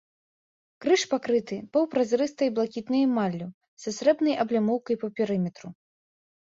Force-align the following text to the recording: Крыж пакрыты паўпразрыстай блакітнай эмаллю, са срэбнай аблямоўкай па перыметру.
Крыж 0.85 1.01
пакрыты 1.11 1.57
паўпразрыстай 1.77 2.49
блакітнай 2.57 3.01
эмаллю, 3.11 3.47
са 3.85 3.89
срэбнай 4.01 4.35
аблямоўкай 4.49 4.95
па 5.07 5.15
перыметру. 5.17 5.67